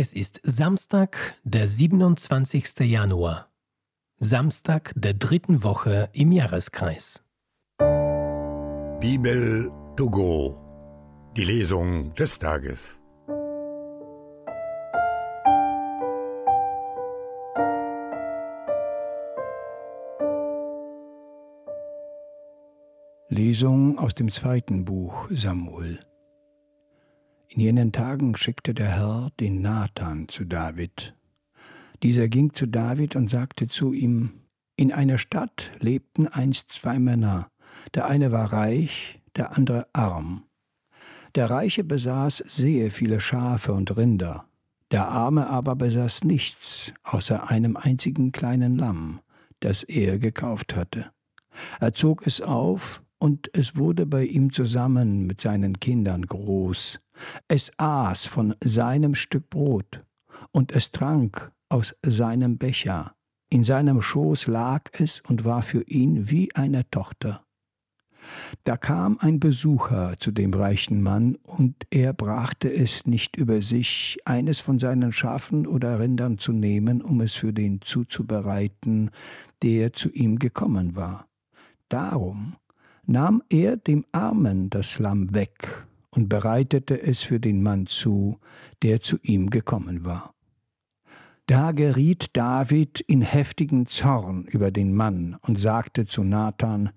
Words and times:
Es 0.00 0.12
ist 0.12 0.40
Samstag, 0.44 1.34
der 1.42 1.66
27. 1.66 2.78
Januar. 2.82 3.48
Samstag 4.20 4.92
der 4.94 5.14
dritten 5.14 5.64
Woche 5.64 6.08
im 6.12 6.30
Jahreskreis. 6.30 7.20
Bibel 9.00 9.72
to 9.96 10.08
go. 10.08 10.56
Die 11.36 11.42
Lesung 11.42 12.14
des 12.14 12.38
Tages. 12.38 12.96
Lesung 23.28 23.98
aus 23.98 24.14
dem 24.14 24.30
zweiten 24.30 24.84
Buch 24.84 25.26
Samuel. 25.30 25.98
In 27.50 27.60
jenen 27.60 27.92
Tagen 27.92 28.36
schickte 28.36 28.74
der 28.74 28.88
Herr 28.88 29.30
den 29.40 29.62
Nathan 29.62 30.28
zu 30.28 30.44
David. 30.44 31.14
Dieser 32.02 32.28
ging 32.28 32.52
zu 32.52 32.66
David 32.66 33.16
und 33.16 33.30
sagte 33.30 33.68
zu 33.68 33.94
ihm, 33.94 34.32
In 34.76 34.92
einer 34.92 35.16
Stadt 35.16 35.72
lebten 35.80 36.28
einst 36.28 36.68
zwei 36.70 36.98
Männer, 36.98 37.50
der 37.94 38.06
eine 38.06 38.32
war 38.32 38.52
reich, 38.52 39.18
der 39.34 39.56
andere 39.56 39.86
arm. 39.94 40.44
Der 41.34 41.48
Reiche 41.48 41.84
besaß 41.84 42.44
sehr 42.46 42.90
viele 42.90 43.18
Schafe 43.18 43.72
und 43.72 43.96
Rinder, 43.96 44.44
der 44.90 45.08
Arme 45.08 45.48
aber 45.48 45.74
besaß 45.74 46.24
nichts 46.24 46.92
außer 47.02 47.48
einem 47.48 47.76
einzigen 47.78 48.30
kleinen 48.30 48.76
Lamm, 48.76 49.20
das 49.60 49.82
er 49.82 50.18
gekauft 50.18 50.76
hatte. 50.76 51.06
Er 51.80 51.94
zog 51.94 52.26
es 52.26 52.40
auf, 52.40 53.02
und 53.18 53.50
es 53.52 53.76
wurde 53.76 54.06
bei 54.06 54.24
ihm 54.24 54.52
zusammen 54.52 55.26
mit 55.26 55.40
seinen 55.40 55.80
Kindern 55.80 56.24
groß. 56.26 57.00
Es 57.48 57.72
aß 57.76 58.26
von 58.26 58.54
seinem 58.62 59.14
Stück 59.14 59.50
Brot, 59.50 60.04
und 60.52 60.72
es 60.72 60.90
trank 60.90 61.52
aus 61.68 61.94
seinem 62.02 62.58
Becher. 62.58 63.14
In 63.50 63.64
seinem 63.64 64.02
Schoß 64.02 64.46
lag 64.46 64.90
es 64.92 65.20
und 65.20 65.44
war 65.44 65.62
für 65.62 65.82
ihn 65.82 66.30
wie 66.30 66.54
eine 66.54 66.88
Tochter. 66.90 67.42
Da 68.64 68.76
kam 68.76 69.18
ein 69.20 69.40
Besucher 69.40 70.16
zu 70.18 70.32
dem 70.32 70.52
reichen 70.52 71.02
Mann, 71.02 71.36
und 71.36 71.74
er 71.90 72.12
brachte 72.12 72.72
es 72.72 73.06
nicht 73.06 73.36
über 73.36 73.62
sich, 73.62 74.18
eines 74.24 74.60
von 74.60 74.78
seinen 74.78 75.12
Schafen 75.12 75.66
oder 75.66 75.98
Rindern 75.98 76.38
zu 76.38 76.52
nehmen, 76.52 77.00
um 77.00 77.20
es 77.20 77.34
für 77.34 77.52
den 77.52 77.80
zuzubereiten, 77.80 79.10
der 79.62 79.92
zu 79.92 80.10
ihm 80.10 80.38
gekommen 80.38 80.96
war. 80.96 81.26
Darum 81.88 82.56
nahm 83.06 83.42
er 83.48 83.76
dem 83.76 84.04
Armen 84.12 84.68
das 84.68 84.98
Lamm 84.98 85.32
weg 85.32 85.87
und 86.10 86.28
bereitete 86.28 87.00
es 87.00 87.22
für 87.22 87.40
den 87.40 87.62
Mann 87.62 87.86
zu, 87.86 88.38
der 88.82 89.00
zu 89.00 89.18
ihm 89.22 89.50
gekommen 89.50 90.04
war. 90.04 90.34
Da 91.46 91.72
geriet 91.72 92.36
David 92.36 93.00
in 93.00 93.22
heftigen 93.22 93.86
Zorn 93.86 94.44
über 94.44 94.70
den 94.70 94.94
Mann 94.94 95.38
und 95.40 95.58
sagte 95.58 96.06
zu 96.06 96.22
Nathan, 96.22 96.90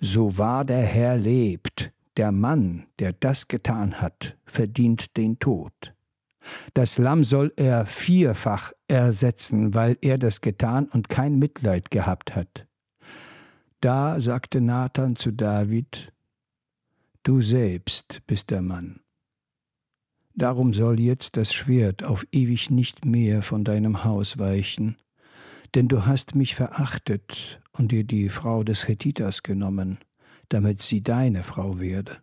So 0.00 0.38
wahr 0.38 0.64
der 0.64 0.82
Herr 0.82 1.16
lebt, 1.16 1.92
der 2.16 2.30
Mann, 2.30 2.86
der 3.00 3.12
das 3.12 3.48
getan 3.48 4.00
hat, 4.00 4.36
verdient 4.44 5.16
den 5.16 5.38
Tod. 5.38 5.94
Das 6.74 6.98
Lamm 6.98 7.24
soll 7.24 7.52
er 7.56 7.86
vierfach 7.86 8.72
ersetzen, 8.86 9.74
weil 9.74 9.98
er 10.00 10.18
das 10.18 10.40
getan 10.40 10.86
und 10.86 11.08
kein 11.08 11.38
Mitleid 11.38 11.90
gehabt 11.90 12.34
hat. 12.34 12.66
Da 13.80 14.20
sagte 14.20 14.60
Nathan 14.60 15.16
zu 15.16 15.32
David, 15.32 16.12
Du 17.22 17.40
selbst 17.40 18.22
bist 18.26 18.50
der 18.50 18.62
Mann. 18.62 19.00
Darum 20.34 20.72
soll 20.72 21.00
jetzt 21.00 21.36
das 21.36 21.52
Schwert 21.52 22.04
auf 22.04 22.26
ewig 22.30 22.70
nicht 22.70 23.04
mehr 23.04 23.42
von 23.42 23.64
deinem 23.64 24.04
Haus 24.04 24.38
weichen, 24.38 24.96
denn 25.74 25.88
du 25.88 26.06
hast 26.06 26.34
mich 26.34 26.54
verachtet 26.54 27.60
und 27.72 27.92
dir 27.92 28.04
die 28.04 28.28
Frau 28.28 28.62
des 28.62 28.86
Hethiters 28.86 29.42
genommen, 29.42 29.98
damit 30.48 30.80
sie 30.80 31.02
deine 31.02 31.42
Frau 31.42 31.80
werde. 31.80 32.18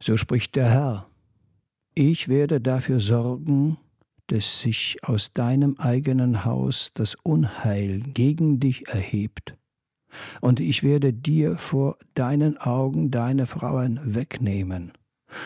So 0.00 0.16
spricht 0.16 0.54
der 0.56 0.70
Herr, 0.70 1.10
ich 1.94 2.28
werde 2.28 2.60
dafür 2.60 3.00
sorgen, 3.00 3.78
dass 4.28 4.60
sich 4.60 4.98
aus 5.02 5.32
deinem 5.32 5.76
eigenen 5.78 6.44
Haus 6.44 6.92
das 6.94 7.16
Unheil 7.22 8.00
gegen 8.00 8.60
dich 8.60 8.88
erhebt 8.88 9.56
und 10.40 10.60
ich 10.60 10.82
werde 10.82 11.12
dir 11.12 11.58
vor 11.58 11.98
deinen 12.14 12.56
Augen 12.56 13.10
deine 13.10 13.46
Frauen 13.46 14.00
wegnehmen 14.02 14.92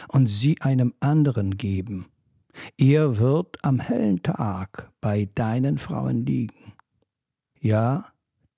und 0.09 0.29
sie 0.29 0.61
einem 0.61 0.95
anderen 1.01 1.57
geben. 1.57 2.07
Er 2.77 3.19
wird 3.19 3.65
am 3.65 3.81
hellen 3.81 4.23
Tag 4.23 4.91
bei 5.01 5.29
deinen 5.35 5.79
Frauen 5.79 6.27
liegen. 6.27 6.73
Ja, 7.59 8.07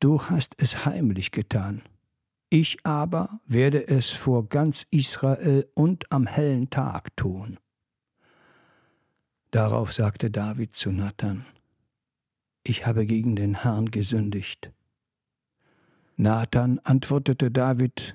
du 0.00 0.22
hast 0.22 0.54
es 0.58 0.84
heimlich 0.84 1.30
getan. 1.30 1.82
Ich 2.48 2.84
aber 2.84 3.40
werde 3.46 3.88
es 3.88 4.10
vor 4.10 4.48
ganz 4.48 4.86
Israel 4.90 5.68
und 5.74 6.10
am 6.12 6.26
hellen 6.26 6.68
Tag 6.70 7.16
tun. 7.16 7.58
Darauf 9.50 9.92
sagte 9.92 10.30
David 10.30 10.74
zu 10.74 10.92
Nathan, 10.92 11.44
Ich 12.64 12.86
habe 12.86 13.06
gegen 13.06 13.36
den 13.36 13.62
Herrn 13.62 13.90
gesündigt 13.90 14.72
Nathan 16.22 16.78
antwortete 16.84 17.50
David, 17.50 18.14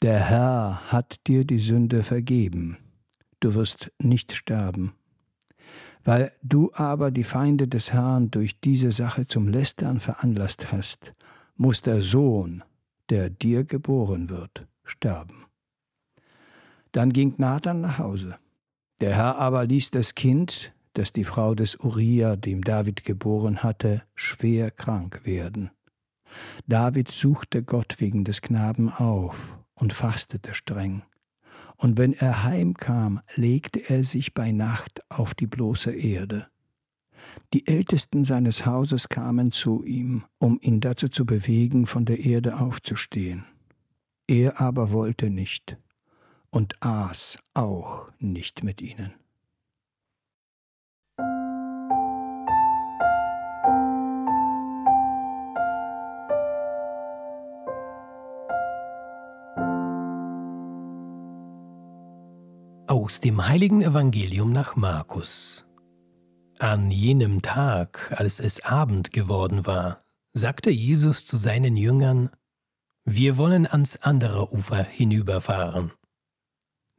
Der 0.00 0.20
Herr 0.20 0.90
hat 0.90 1.20
dir 1.26 1.44
die 1.44 1.58
Sünde 1.58 2.02
vergeben, 2.02 2.78
du 3.40 3.54
wirst 3.54 3.92
nicht 3.98 4.32
sterben. 4.32 4.94
Weil 6.02 6.32
du 6.42 6.70
aber 6.72 7.10
die 7.10 7.24
Feinde 7.24 7.68
des 7.68 7.92
Herrn 7.92 8.30
durch 8.30 8.58
diese 8.58 8.90
Sache 8.90 9.26
zum 9.26 9.48
Lästern 9.48 10.00
veranlasst 10.00 10.72
hast, 10.72 11.12
muss 11.56 11.82
der 11.82 12.00
Sohn, 12.00 12.64
der 13.10 13.28
dir 13.28 13.64
geboren 13.64 14.30
wird, 14.30 14.66
sterben. 14.82 15.44
Dann 16.92 17.12
ging 17.12 17.34
Nathan 17.36 17.82
nach 17.82 17.98
Hause. 17.98 18.36
Der 19.02 19.14
Herr 19.14 19.36
aber 19.36 19.66
ließ 19.66 19.90
das 19.90 20.14
Kind, 20.14 20.72
das 20.94 21.12
die 21.12 21.24
Frau 21.24 21.54
des 21.54 21.76
Uriah, 21.76 22.36
dem 22.36 22.62
David 22.62 23.04
geboren 23.04 23.62
hatte, 23.62 24.04
schwer 24.14 24.70
krank 24.70 25.20
werden. 25.24 25.70
David 26.66 27.10
suchte 27.10 27.62
Gott 27.62 27.96
wegen 27.98 28.24
des 28.24 28.42
Knaben 28.42 28.88
auf 28.90 29.58
und 29.74 29.92
fastete 29.92 30.54
streng. 30.54 31.02
Und 31.76 31.98
wenn 31.98 32.12
er 32.12 32.44
heimkam, 32.44 33.20
legte 33.34 33.80
er 33.88 34.04
sich 34.04 34.34
bei 34.34 34.52
Nacht 34.52 35.00
auf 35.10 35.34
die 35.34 35.46
bloße 35.46 35.92
Erde. 35.92 36.48
Die 37.52 37.66
Ältesten 37.66 38.24
seines 38.24 38.66
Hauses 38.66 39.08
kamen 39.08 39.52
zu 39.52 39.84
ihm, 39.84 40.24
um 40.38 40.58
ihn 40.60 40.80
dazu 40.80 41.08
zu 41.08 41.24
bewegen, 41.24 41.86
von 41.86 42.04
der 42.04 42.20
Erde 42.20 42.58
aufzustehen. 42.58 43.44
Er 44.26 44.60
aber 44.60 44.90
wollte 44.90 45.30
nicht 45.30 45.76
und 46.50 46.80
aß 46.82 47.38
auch 47.54 48.10
nicht 48.18 48.62
mit 48.62 48.80
ihnen. 48.80 49.12
Aus 62.94 63.18
dem 63.18 63.48
heiligen 63.48 63.82
Evangelium 63.82 64.52
nach 64.52 64.76
Markus. 64.76 65.66
An 66.60 66.92
jenem 66.92 67.42
Tag, 67.42 68.14
als 68.16 68.38
es 68.38 68.64
Abend 68.64 69.10
geworden 69.10 69.66
war, 69.66 69.98
sagte 70.32 70.70
Jesus 70.70 71.26
zu 71.26 71.36
seinen 71.36 71.76
Jüngern, 71.76 72.30
Wir 73.04 73.36
wollen 73.36 73.66
ans 73.66 73.96
andere 73.96 74.52
Ufer 74.52 74.84
hinüberfahren. 74.84 75.90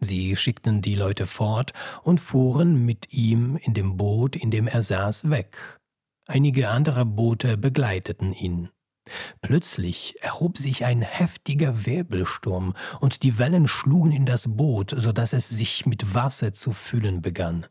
Sie 0.02 0.36
schickten 0.36 0.82
die 0.82 0.96
Leute 0.96 1.26
fort 1.26 1.72
und 2.04 2.20
fuhren 2.20 2.86
mit 2.86 3.14
ihm 3.14 3.56
in 3.56 3.74
dem 3.74 3.96
Boot, 3.96 4.36
in 4.36 4.52
dem 4.52 4.68
er 4.68 4.82
saß, 4.82 5.30
weg. 5.30 5.80
Einige 6.28 6.72
andere 6.72 7.06
Boote 7.06 7.56
begleiteten 7.56 8.34
ihn. 8.34 8.68
Plötzlich 9.42 10.16
erhob 10.22 10.58
sich 10.58 10.86
ein 10.86 11.02
heftiger 11.02 11.86
Wirbelsturm, 11.86 12.74
und 13.00 13.24
die 13.24 13.38
Wellen 13.38 13.68
schlugen 13.68 14.12
in 14.12 14.26
das 14.26 14.48
Boot, 14.48 14.94
so 14.98 15.12
dass 15.12 15.34
es 15.34 15.50
sich 15.50 15.86
mit 15.86 16.14
Wasser 16.14 16.54
zu 16.54 16.74
füllen 16.74 17.22
begann. 17.22 17.66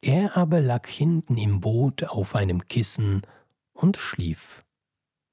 Er 0.00 0.36
aber 0.36 0.60
lag 0.60 0.86
hinten 0.86 1.36
im 1.36 1.60
Boot 1.60 2.04
auf 2.04 2.34
einem 2.34 2.66
Kissen 2.66 3.22
und 3.72 3.96
schlief. 3.96 4.64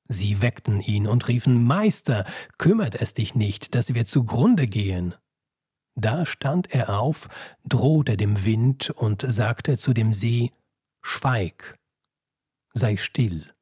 Sie 0.07 0.41
weckten 0.41 0.81
ihn 0.81 1.07
und 1.07 1.27
riefen 1.27 1.63
Meister, 1.63 2.25
kümmert 2.57 2.95
es 2.95 3.13
dich 3.13 3.33
nicht, 3.33 3.73
dass 3.73 3.93
wir 3.93 4.05
zugrunde 4.05 4.67
gehen. 4.67 5.15
Da 5.95 6.25
stand 6.25 6.73
er 6.73 6.99
auf, 6.99 7.27
drohte 7.63 8.17
dem 8.17 8.43
Wind 8.43 8.89
und 8.91 9.25
sagte 9.27 9.77
zu 9.77 9.93
dem 9.93 10.13
See 10.13 10.51
Schweig, 11.01 11.77
sei 12.73 12.97
still 12.97 13.54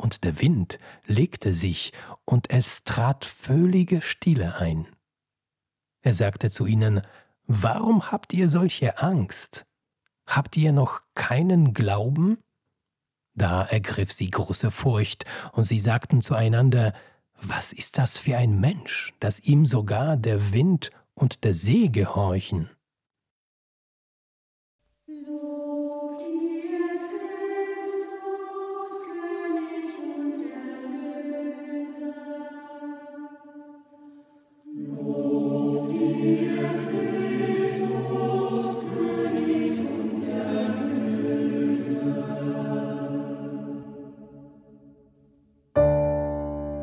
und 0.00 0.24
der 0.24 0.40
Wind 0.40 0.78
legte 1.06 1.52
sich, 1.54 1.92
und 2.24 2.50
es 2.50 2.84
trat 2.84 3.24
völlige 3.24 4.02
Stille 4.02 4.56
ein. 4.56 4.88
Er 6.02 6.14
sagte 6.14 6.50
zu 6.50 6.66
ihnen, 6.66 7.02
Warum 7.46 8.10
habt 8.10 8.32
ihr 8.32 8.48
solche 8.48 8.98
Angst? 8.98 9.66
Habt 10.26 10.56
ihr 10.56 10.72
noch 10.72 11.02
keinen 11.14 11.74
Glauben? 11.74 12.38
Da 13.34 13.62
ergriff 13.62 14.12
sie 14.12 14.30
große 14.30 14.70
Furcht, 14.70 15.24
und 15.52 15.64
sie 15.64 15.80
sagten 15.80 16.22
zueinander, 16.22 16.94
Was 17.34 17.72
ist 17.72 17.98
das 17.98 18.16
für 18.16 18.36
ein 18.36 18.58
Mensch, 18.58 19.12
dass 19.20 19.40
ihm 19.40 19.66
sogar 19.66 20.16
der 20.16 20.52
Wind 20.52 20.90
und 21.14 21.44
der 21.44 21.54
See 21.54 21.88
gehorchen? 21.88 22.70